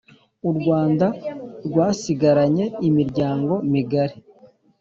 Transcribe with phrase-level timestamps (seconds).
[0.49, 1.07] urwanda
[1.65, 4.17] rwasigaranye imiryango migari